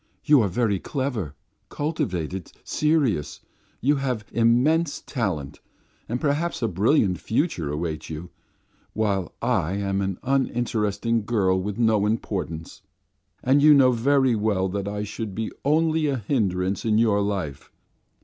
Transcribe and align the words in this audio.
You 0.25 0.41
are 0.41 0.47
very 0.47 0.79
clever, 0.79 1.35
cultivated, 1.69 2.51
serious, 2.63 3.39
you 3.81 3.97
have 3.97 4.25
immense 4.31 4.99
talent, 5.01 5.59
and 6.09 6.19
perhaps 6.19 6.63
a 6.63 6.67
brilliant 6.67 7.19
future 7.19 7.71
awaits 7.71 8.09
you, 8.09 8.31
while 8.93 9.35
I 9.43 9.73
am 9.73 10.01
an 10.01 10.17
uninteresting 10.23 11.23
girl 11.25 11.69
of 11.69 11.77
no 11.77 12.07
importance, 12.07 12.81
and 13.43 13.61
you 13.61 13.75
know 13.75 13.91
very 13.91 14.33
well 14.35 14.67
that 14.69 14.87
I 14.87 15.03
should 15.03 15.35
be 15.35 15.51
only 15.63 16.07
a 16.07 16.17
hindrance 16.17 16.83
in 16.83 16.97
your 16.97 17.21
life. 17.21 17.69